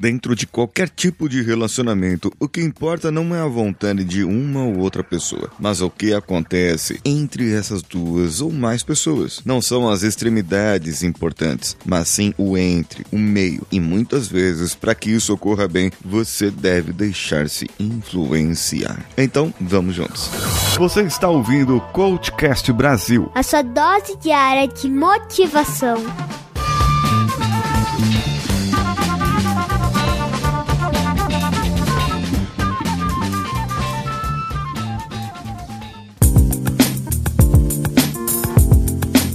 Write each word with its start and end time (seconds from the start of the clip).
dentro 0.00 0.34
de 0.34 0.46
qualquer 0.46 0.88
tipo 0.88 1.28
de 1.28 1.42
relacionamento, 1.42 2.32
o 2.40 2.48
que 2.48 2.62
importa 2.62 3.10
não 3.10 3.34
é 3.34 3.40
a 3.40 3.46
vontade 3.46 4.02
de 4.02 4.24
uma 4.24 4.64
ou 4.64 4.78
outra 4.78 5.04
pessoa, 5.04 5.50
mas 5.58 5.82
o 5.82 5.90
que 5.90 6.14
acontece 6.14 6.98
entre 7.04 7.52
essas 7.52 7.82
duas 7.82 8.40
ou 8.40 8.50
mais 8.50 8.82
pessoas. 8.82 9.42
Não 9.44 9.60
são 9.60 9.88
as 9.88 10.02
extremidades 10.02 11.02
importantes, 11.02 11.76
mas 11.84 12.08
sim 12.08 12.32
o 12.38 12.56
entre, 12.56 13.04
o 13.12 13.18
meio. 13.18 13.66
E 13.70 13.78
muitas 13.78 14.26
vezes, 14.26 14.74
para 14.74 14.94
que 14.94 15.10
isso 15.10 15.34
ocorra 15.34 15.68
bem, 15.68 15.92
você 16.04 16.50
deve 16.50 16.92
deixar-se 16.92 17.68
influenciar. 17.78 19.04
Então, 19.18 19.52
vamos 19.60 19.94
juntos. 19.94 20.30
Você 20.78 21.02
está 21.02 21.28
ouvindo 21.28 21.76
o 21.76 21.80
Coachcast 21.80 22.72
Brasil 22.72 23.30
a 23.34 23.42
sua 23.42 23.62
dose 23.62 24.16
diária 24.18 24.68
de 24.68 24.88
motivação. 24.88 25.96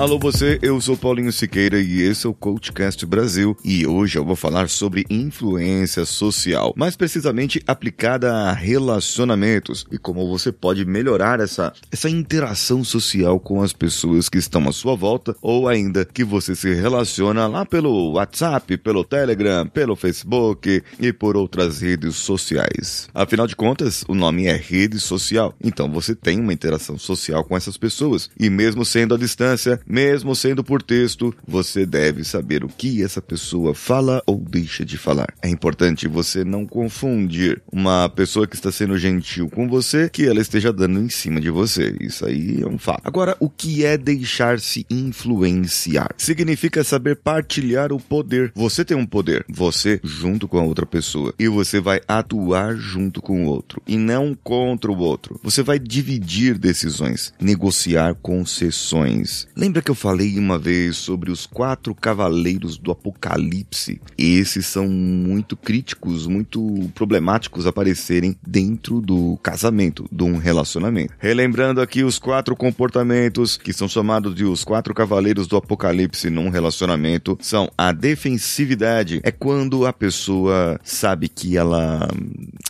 Alô 0.00 0.18
você, 0.18 0.58
eu 0.62 0.80
sou 0.80 0.96
Paulinho 0.96 1.30
Siqueira 1.30 1.78
e 1.78 2.00
esse 2.00 2.26
é 2.26 2.30
o 2.30 2.32
Coachcast 2.32 3.04
Brasil. 3.04 3.54
E 3.62 3.86
hoje 3.86 4.16
eu 4.18 4.24
vou 4.24 4.34
falar 4.34 4.70
sobre 4.70 5.04
influência 5.10 6.06
social, 6.06 6.72
mais 6.74 6.96
precisamente 6.96 7.62
aplicada 7.66 8.32
a 8.32 8.52
relacionamentos 8.54 9.84
e 9.92 9.98
como 9.98 10.26
você 10.26 10.50
pode 10.50 10.86
melhorar 10.86 11.38
essa, 11.38 11.74
essa 11.92 12.08
interação 12.08 12.82
social 12.82 13.38
com 13.38 13.60
as 13.60 13.74
pessoas 13.74 14.30
que 14.30 14.38
estão 14.38 14.66
à 14.66 14.72
sua 14.72 14.96
volta 14.96 15.36
ou 15.42 15.68
ainda 15.68 16.02
que 16.06 16.24
você 16.24 16.56
se 16.56 16.72
relaciona 16.72 17.46
lá 17.46 17.66
pelo 17.66 18.12
WhatsApp, 18.12 18.78
pelo 18.78 19.04
Telegram, 19.04 19.66
pelo 19.66 19.94
Facebook 19.94 20.82
e 20.98 21.12
por 21.12 21.36
outras 21.36 21.82
redes 21.82 22.16
sociais. 22.16 23.06
Afinal 23.12 23.46
de 23.46 23.54
contas, 23.54 24.02
o 24.08 24.14
nome 24.14 24.46
é 24.46 24.56
rede 24.56 24.98
social, 24.98 25.54
então 25.62 25.92
você 25.92 26.14
tem 26.14 26.40
uma 26.40 26.54
interação 26.54 26.98
social 26.98 27.44
com 27.44 27.54
essas 27.54 27.76
pessoas. 27.76 28.30
E 28.40 28.48
mesmo 28.48 28.82
sendo 28.82 29.14
à 29.14 29.18
distância, 29.18 29.78
mesmo 29.90 30.34
sendo 30.36 30.62
por 30.62 30.82
texto, 30.82 31.34
você 31.46 31.84
deve 31.84 32.22
saber 32.24 32.64
o 32.64 32.68
que 32.68 33.02
essa 33.02 33.20
pessoa 33.20 33.74
fala 33.74 34.22
ou 34.26 34.38
deixa 34.38 34.84
de 34.84 34.96
falar. 34.96 35.34
É 35.42 35.48
importante 35.48 36.06
você 36.06 36.44
não 36.44 36.64
confundir 36.64 37.60
uma 37.72 38.08
pessoa 38.08 38.46
que 38.46 38.54
está 38.54 38.70
sendo 38.70 38.96
gentil 38.96 39.50
com 39.50 39.68
você 39.68 40.08
que 40.08 40.26
ela 40.26 40.40
esteja 40.40 40.72
dando 40.72 41.00
em 41.00 41.08
cima 41.08 41.40
de 41.40 41.50
você. 41.50 41.96
Isso 42.00 42.24
aí 42.24 42.62
é 42.62 42.66
um 42.66 42.78
fato. 42.78 43.02
Agora, 43.04 43.36
o 43.40 43.50
que 43.50 43.84
é 43.84 43.98
deixar-se 43.98 44.86
influenciar? 44.88 46.14
Significa 46.16 46.84
saber 46.84 47.16
partilhar 47.16 47.92
o 47.92 47.98
poder. 47.98 48.52
Você 48.54 48.84
tem 48.84 48.96
um 48.96 49.06
poder, 49.06 49.44
você 49.48 50.00
junto 50.04 50.46
com 50.46 50.58
a 50.58 50.62
outra 50.62 50.86
pessoa, 50.86 51.34
e 51.38 51.48
você 51.48 51.80
vai 51.80 52.00
atuar 52.06 52.76
junto 52.76 53.20
com 53.20 53.44
o 53.44 53.48
outro 53.48 53.82
e 53.86 53.96
não 53.96 54.34
contra 54.34 54.90
o 54.90 54.98
outro. 54.98 55.40
Você 55.42 55.62
vai 55.62 55.78
dividir 55.78 56.56
decisões, 56.56 57.32
negociar 57.40 58.14
concessões. 58.14 59.48
Lembra 59.56 59.79
Lembra 59.80 59.86
que 59.86 59.90
eu 59.92 60.10
falei 60.10 60.38
uma 60.38 60.58
vez 60.58 60.98
sobre 60.98 61.30
os 61.30 61.46
quatro 61.46 61.94
cavaleiros 61.94 62.76
do 62.76 62.90
Apocalipse? 62.90 63.98
Esses 64.18 64.66
são 64.66 64.86
muito 64.86 65.56
críticos, 65.56 66.26
muito 66.26 66.90
problemáticos 66.94 67.66
aparecerem 67.66 68.36
dentro 68.46 69.00
do 69.00 69.38
casamento, 69.42 70.06
de 70.12 70.22
um 70.22 70.36
relacionamento. 70.36 71.14
Relembrando 71.18 71.80
aqui 71.80 72.04
os 72.04 72.18
quatro 72.18 72.54
comportamentos 72.54 73.56
que 73.56 73.72
são 73.72 73.88
chamados 73.88 74.34
de 74.34 74.44
os 74.44 74.64
quatro 74.64 74.92
cavaleiros 74.92 75.46
do 75.46 75.56
Apocalipse 75.56 76.28
num 76.28 76.50
relacionamento 76.50 77.38
são 77.40 77.70
a 77.78 77.90
defensividade, 77.90 79.20
é 79.22 79.30
quando 79.30 79.86
a 79.86 79.94
pessoa 79.94 80.78
sabe 80.84 81.26
que 81.26 81.56
ela 81.56 82.06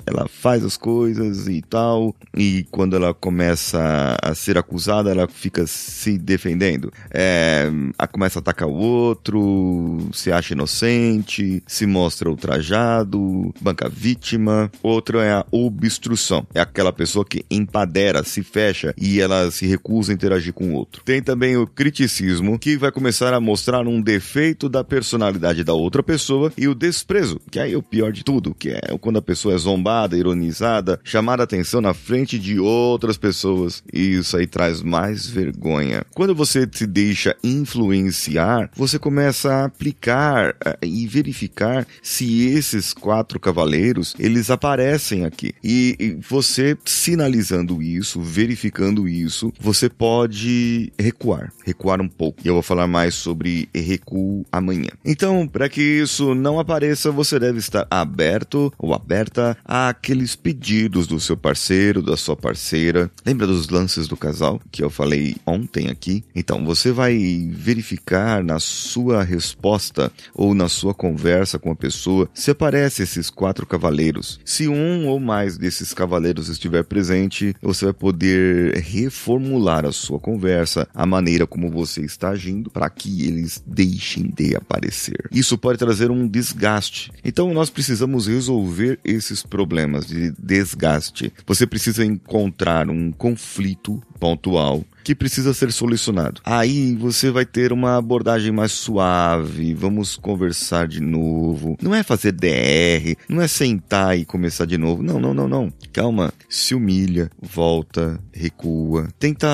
ela 0.07 0.29
faz 0.29 0.65
as 0.65 0.77
coisas 0.77 1.49
e 1.49 1.61
tal, 1.61 2.15
e 2.37 2.67
quando 2.71 2.95
ela 2.95 3.13
começa 3.13 4.17
a 4.23 4.33
ser 4.33 4.57
acusada, 4.57 5.11
ela 5.11 5.27
fica 5.27 5.67
se 5.67 6.17
defendendo 6.17 6.93
é, 7.11 7.71
começa 8.11 8.39
a 8.39 8.41
atacar 8.41 8.69
o 8.69 8.75
outro, 8.75 10.09
se 10.13 10.33
acha 10.33 10.55
inocente, 10.55 11.63
se 11.67 11.87
mostra 11.87 12.29
ultrajado, 12.29 13.55
banca 13.61 13.89
vítima. 13.89 14.71
Outra 14.83 15.25
é 15.25 15.33
a 15.33 15.47
obstrução, 15.51 16.47
é 16.55 16.61
aquela 16.61 16.93
pessoa 16.93 17.25
que 17.25 17.45
empadera, 17.51 18.25
se 18.25 18.43
fecha 18.43 18.95
e 18.99 19.21
ela 19.21 19.51
se 19.51 19.67
recusa 19.67 20.13
a 20.13 20.15
interagir 20.15 20.53
com 20.53 20.71
o 20.71 20.75
outro. 20.75 21.03
Tem 21.05 21.23
também 21.23 21.57
o 21.57 21.67
criticismo, 21.67 22.59
que 22.59 22.77
vai 22.77 22.91
começar 22.91 23.33
a 23.33 23.41
mostrar 23.41 23.87
um 23.87 24.01
defeito 24.01 24.69
da 24.69 24.83
personalidade 24.83 25.65
da 25.65 25.73
outra 25.73 26.03
pessoa, 26.03 26.53
e 26.57 26.69
o 26.69 26.75
desprezo, 26.75 27.41
que 27.51 27.59
aí 27.59 27.73
é 27.73 27.77
o 27.77 27.83
pior 27.83 28.13
de 28.13 28.25
tudo, 28.25 28.55
que 28.55 28.71
é 28.71 28.81
quando 29.01 29.19
a 29.19 29.23
pessoa 29.23 29.55
é 29.55 29.59
zombada, 29.59 30.17
ironizada, 30.17 31.01
chamada 31.05 31.43
atenção 31.43 31.81
na 31.81 31.95
frente 31.95 32.39
de 32.39 32.59
outras 32.59 33.17
pessoas, 33.17 33.83
e 33.93 34.17
isso 34.17 34.37
aí 34.37 34.47
traz 34.47 34.83
mais 34.83 35.27
vergonha. 35.27 36.05
Quando 36.15 36.35
você 36.35 36.69
se 36.71 36.87
deixa 36.91 37.37
influenciar, 37.43 38.71
você 38.75 38.99
começa 38.99 39.53
a 39.53 39.65
aplicar 39.67 40.51
uh, 40.51 40.85
e 40.85 41.07
verificar 41.07 41.87
se 42.03 42.47
esses 42.47 42.93
quatro 42.93 43.39
cavaleiros 43.39 44.15
eles 44.19 44.51
aparecem 44.51 45.25
aqui. 45.25 45.55
E 45.63 46.19
você 46.29 46.77
sinalizando 46.85 47.83
isso, 47.83 48.21
verificando 48.21 49.09
isso, 49.09 49.53
você 49.61 49.89
pode 49.89 50.93
recuar, 50.99 51.53
recuar 51.65 52.01
um 52.01 52.09
pouco. 52.09 52.41
E 52.45 52.49
eu 52.49 52.55
vou 52.55 52.63
falar 52.63 52.87
mais 52.87 53.15
sobre 53.15 53.69
recuo 53.75 54.45
amanhã. 54.51 54.91
Então, 55.05 55.47
para 55.47 55.69
que 55.69 55.83
isso 55.83 56.35
não 56.35 56.59
apareça, 56.59 57.11
você 57.11 57.39
deve 57.39 57.59
estar 57.59 57.87
aberto 57.91 58.73
ou 58.79 58.95
aberta 58.95 59.57
àqueles 59.65 60.35
pedidos 60.35 61.07
do 61.07 61.21
seu 61.21 61.37
parceiro, 61.37 62.03
da 62.03 62.17
sua 62.17 62.37
parceira. 62.37 63.11
Lembra 63.25 63.47
dos 63.47 63.69
lances 63.69 64.09
do 64.09 64.17
casal 64.17 64.61
que 64.71 64.83
eu 64.83 64.91
falei 64.91 65.37
ontem 65.47 65.89
aqui? 65.89 66.25
Então, 66.35 66.65
você 66.65 66.80
você 66.81 66.93
vai 66.93 67.47
verificar 67.53 68.43
na 68.43 68.59
sua 68.59 69.23
resposta 69.23 70.11
ou 70.35 70.55
na 70.55 70.67
sua 70.67 70.95
conversa 70.95 71.59
com 71.59 71.71
a 71.71 71.77
pessoa 71.77 72.27
se 72.33 72.51
aparece 72.51 73.03
esses 73.03 73.29
quatro 73.29 73.67
cavaleiros. 73.67 74.41
Se 74.47 74.67
um 74.67 75.07
ou 75.07 75.21
mais 75.21 75.59
desses 75.59 75.93
cavaleiros 75.93 76.49
estiver 76.49 76.83
presente, 76.83 77.55
você 77.61 77.85
vai 77.85 77.93
poder 77.93 78.77
reformular 78.79 79.85
a 79.85 79.93
sua 79.93 80.19
conversa, 80.19 80.89
a 80.95 81.05
maneira 81.05 81.47
como 81.47 81.71
você 81.71 82.01
está 82.01 82.31
agindo, 82.31 82.71
para 82.71 82.89
que 82.89 83.27
eles 83.27 83.63
deixem 83.67 84.33
de 84.35 84.57
aparecer. 84.57 85.29
Isso 85.31 85.59
pode 85.59 85.79
trazer 85.79 86.11
um 86.11 86.27
desgaste. 86.27 87.13
Então 87.23 87.53
nós 87.53 87.69
precisamos 87.69 88.27
resolver 88.27 88.99
esses 89.05 89.43
problemas 89.43 90.07
de 90.07 90.33
desgaste. 90.39 91.31
Você 91.47 91.67
precisa 91.67 92.07
encontrar 92.07 92.89
um 92.89 93.13
conflito 93.13 94.03
pontual 94.19 94.83
que 95.03 95.15
precisa 95.15 95.55
ser 95.55 95.73
solucionado. 95.73 96.41
Aí 96.45 96.95
você 96.97 97.31
vai 97.31 97.45
ter 97.45 97.73
uma 97.73 97.97
abordagem 97.97 98.53
mais 98.53 98.73
suave, 98.73 99.75
vamos 99.75 100.17
conversar 100.17 100.87
de 100.87 101.01
novo. 101.01 101.77
Não 101.83 101.95
é 101.95 102.03
fazer 102.03 102.33
DR, 102.33 103.17
não 103.29 103.41
é 103.41 103.49
sentar 103.49 104.19
e 104.19 104.25
começar 104.25 104.65
de 104.65 104.79
novo. 104.79 105.03
Não, 105.03 105.21
não, 105.21 105.35
não, 105.35 105.49
não. 105.49 105.73
Calma, 105.93 106.33
se 106.49 106.75
humilha, 106.75 107.31
volta, 107.41 108.21
recua. 108.33 109.09
Tenta 109.19 109.49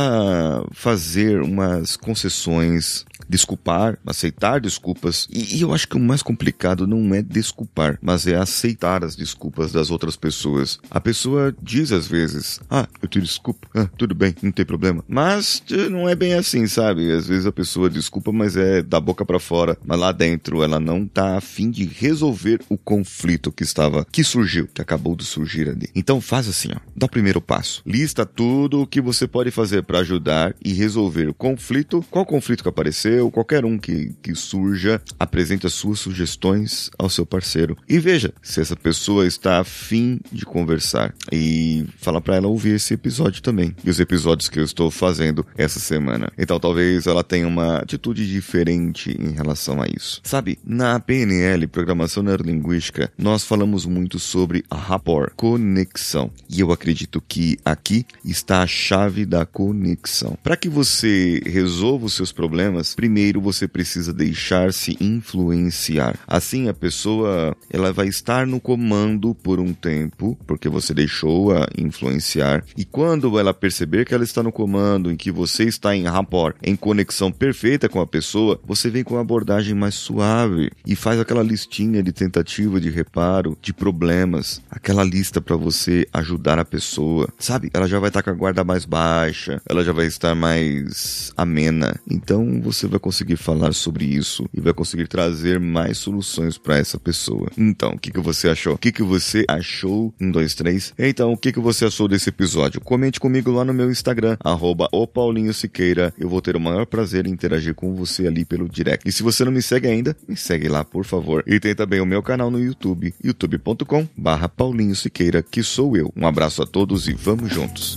fazer 0.73 1.41
umas 1.43 1.97
concessões 1.97 3.05
desculpar, 3.29 3.99
aceitar 4.07 4.61
desculpas. 4.61 5.27
E, 5.31 5.57
e, 5.57 5.61
eu 5.61 5.73
acho 5.73 5.89
que 5.89 5.97
o 5.97 6.01
mais 6.01 6.23
complicado 6.23 6.87
não 6.87 7.15
é 7.15 7.23
desculpar, 7.23 7.99
mas 8.01 8.27
é 8.27 8.37
aceitar 8.37 9.05
as 9.05 9.17
desculpas 9.17 9.73
das 9.73 9.91
outras 9.91 10.17
pessoas. 10.17 10.79
A 10.91 11.01
pessoa 11.01 11.55
diz 11.63 11.93
às 11.93 12.07
vezes: 12.07 12.61
Ah, 12.71 12.87
eu 13.03 13.09
te 13.09 13.21
desculpo, 13.21 13.69
ah, 13.75 13.89
tudo 13.97 14.15
bem, 14.15 14.35
não 14.43 14.53
tem 14.53 14.65
problema. 14.65 15.05
Mas 15.09 15.46
eh, 15.71 15.89
não 15.89 16.09
é 16.09 16.15
bem 16.15 16.35
assim, 16.35 16.67
sabe? 16.67 17.11
Às 17.13 17.27
vezes 17.27 17.47
a 17.47 17.53
pessoa 17.53 17.89
desculpa, 17.89 18.33
mas 18.33 18.57
é 18.57 18.83
da 18.83 19.01
boca 19.01 19.25
para 19.25 19.39
fora, 19.39 19.79
mas 19.85 19.99
lá 19.99 20.13
dentro 20.13 20.63
ela 20.63 20.81
não 20.81 21.07
tá 21.07 21.37
afim 21.37 21.71
de 21.71 21.85
resolver 21.85 22.61
o 22.69 22.77
conflito 22.77 23.53
que 23.53 23.63
estava, 23.63 24.07
que 24.11 24.25
surgiu, 24.25 24.69
que 24.73 24.83
acabou 24.83 25.15
de 25.15 25.25
surgir 25.25 25.69
ali. 25.69 25.89
Então 25.95 26.21
faz 26.21 26.49
assim, 26.49 26.71
ó, 26.75 26.81
dá 26.95 27.07
o 27.07 27.11
primeiro 27.11 27.41
passo. 27.41 27.83
Lista 27.87 28.27
tudo 28.27 28.83
o 28.83 28.87
que 28.87 29.01
você 29.01 29.27
pode 29.27 29.51
fazer 29.51 29.83
para 29.83 30.01
ajudar 30.01 30.55
e 30.65 30.73
resolver 30.73 31.29
o 31.29 31.35
conflito. 31.35 32.05
Qual 32.11 32.27
conflito 32.27 32.63
que 32.63 32.69
apareceu? 32.69 33.31
qualquer 33.37 33.67
um 33.67 33.77
que, 33.79 34.15
que 34.23 34.35
surja, 34.35 35.01
apresente 35.19 35.67
as 35.67 35.75
suas 35.75 36.01
sugestões 36.01 36.91
ao 36.99 37.11
seu 37.11 37.27
parceiro. 37.27 37.77
E 37.87 37.99
veja 37.99 38.33
se 38.41 38.63
essa 38.63 38.75
pessoa 38.75 39.27
está 39.27 39.59
afim 39.59 40.21
de 40.33 40.47
conversar. 40.47 41.15
E 41.31 41.85
fala 41.99 42.21
para 42.21 42.37
ela 42.37 42.49
ouvir 42.49 42.77
esse 42.77 42.95
episódio 42.95 43.43
também. 43.43 43.75
E 43.85 43.91
os 43.91 44.01
episódios 44.01 44.49
que 44.49 44.59
eu 44.59 44.65
estou 44.65 44.91
fazendo 44.91 45.26
vendo 45.27 45.47
essa 45.57 45.81
semana. 45.81 46.31
Então 46.39 46.61
talvez 46.61 47.07
ela 47.07 47.25
tenha 47.25 47.49
uma 47.49 47.79
atitude 47.79 48.29
diferente 48.29 49.17
em 49.19 49.33
relação 49.33 49.83
a 49.83 49.87
isso. 49.87 50.21
Sabe, 50.23 50.59
na 50.65 51.01
PNL, 51.01 51.67
Programação 51.67 52.23
Neurolinguística, 52.23 53.11
nós 53.19 53.45
falamos 53.45 53.85
muito 53.85 54.19
sobre 54.19 54.65
a 54.71 54.77
rapport, 54.77 55.33
conexão. 55.35 56.31
E 56.49 56.61
eu 56.61 56.71
acredito 56.71 57.23
que 57.27 57.59
aqui 57.65 58.07
está 58.25 58.63
a 58.63 58.67
chave 58.67 59.27
da 59.27 59.45
conexão. 59.45 60.39
Para 60.43 60.57
que 60.57 60.69
você 60.69 61.41
resolva 61.45 62.07
os 62.07 62.15
seus 62.15 62.31
problemas, 62.31 62.95
primeiro 62.95 63.41
você 63.41 63.67
precisa 63.67 64.13
deixar-se 64.13 64.97
influenciar. 65.01 66.19
Assim 66.27 66.69
a 66.69 66.75
pessoa, 66.75 67.57
ela 67.71 67.93
vai 67.93 68.07
estar 68.07 68.47
no 68.47 68.61
comando 68.61 69.35
por 69.35 69.59
um 69.59 69.73
tempo, 69.73 70.39
porque 70.47 70.69
você 70.69 70.95
deixou-a 70.95 71.67
influenciar, 71.77 72.65
e 72.77 72.85
quando 72.85 73.39
ela 73.39 73.53
perceber 73.53 74.05
que 74.05 74.15
ela 74.15 74.25
está 74.25 74.43
no 74.43 74.53
comando, 74.53 75.16
em 75.17 75.19
que 75.19 75.33
você 75.33 75.65
está 75.65 75.97
em 75.97 76.05
rapport, 76.05 76.55
em 76.63 76.77
conexão 76.77 77.33
perfeita 77.33 77.89
com 77.89 78.01
a 78.01 78.07
pessoa, 78.07 78.61
você 78.67 78.91
vem 78.91 79.03
com 79.03 79.15
uma 79.15 79.23
abordagem 79.23 79.75
mais 79.75 79.95
suave 79.95 80.71
e 80.87 80.95
faz 80.95 81.19
aquela 81.19 81.43
listinha 81.43 82.03
de 82.03 82.13
tentativa 82.13 82.79
de 82.79 82.91
reparo, 82.91 83.57
de 83.63 83.73
problemas, 83.73 84.61
aquela 84.71 85.03
lista 85.03 85.41
para 85.41 85.57
você 85.57 86.07
ajudar 86.13 86.59
a 86.59 86.65
pessoa. 86.65 87.29
Sabe? 87.39 87.71
Ela 87.73 87.89
já 87.89 87.99
vai 87.99 88.09
estar 88.09 88.23
com 88.23 88.29
a 88.29 88.35
guarda 88.35 88.63
mais 88.63 88.85
baixa, 88.85 89.61
ela 89.67 89.83
já 89.83 89.93
vai 89.93 90.07
estar 90.07 90.35
mais 90.35 91.33
amena. 91.35 91.99
Então 92.11 92.61
você 92.61 92.87
vai 92.87 93.01
conseguir 93.01 93.37
falar 93.37 93.73
sobre 93.73 94.05
isso 94.05 94.47
e 94.53 94.61
vai 94.61 94.75
conseguir 94.75 95.09
trazer 95.09 95.59
mais 95.59 95.97
soluções 95.97 96.59
para 96.59 96.77
essa 96.77 97.01
pessoa. 97.01 97.51
Então, 97.57 97.93
o 97.93 97.99
que, 97.99 98.11
que 98.11 98.21
você 98.21 98.49
achou? 98.49 98.75
O 98.75 98.79
que, 98.79 98.93
que 98.93 99.03
você 99.03 99.45
achou? 99.49 100.13
Um, 100.21 100.31
dois, 100.31 100.55
três. 100.55 100.93
Então, 100.99 101.33
o 101.33 101.39
que, 101.39 101.53
que 101.53 101.61
você 101.61 101.87
achou 101.87 102.07
desse 102.07 102.29
episódio? 102.29 102.81
Comente 102.81 103.19
comigo 103.19 103.51
lá 103.51 103.65
no 103.65 103.73
meu 103.73 103.91
Instagram, 103.91 104.37
arroba 104.45 104.89
o 104.93 105.06
Paulinho 105.07 105.53
Siqueira. 105.55 106.13
Eu 106.19 106.29
vou 106.29 106.41
ter 106.41 106.57
o 106.57 106.61
maior 106.61 106.87
prazer 106.87 107.27
em 107.27 107.31
interagir 107.31 107.75
com 107.75 107.95
você 107.95 108.27
ali 108.27 108.45
pelo 108.45 108.69
direct. 108.69 109.09
E 109.09 109.13
se 109.13 109.23
você 109.23 109.45
não 109.45 109.53
me 109.53 109.63
segue 109.63 109.87
ainda, 109.87 110.17
me 110.29 110.37
segue 110.37 110.69
lá, 110.69 110.85
por 110.85 111.05
favor. 111.05 111.45
E 111.47 111.61
tem 111.61 111.75
também 111.75 112.01
o 112.01 112.07
meu 112.07 112.23
canal 112.23 112.51
no 112.51 112.59
YouTube, 112.59 113.15
youtube.com 113.23 114.07
barra 114.17 114.49
Paulinho 114.49 114.95
Siqueira, 114.95 115.43
que 115.43 115.63
sou 115.63 115.97
eu. 115.97 116.13
Um 116.17 116.27
abraço 116.27 116.63
a 116.63 116.67
todos 116.67 117.09
e 117.09 117.13
vamos 117.13 117.53
juntos. 117.53 117.97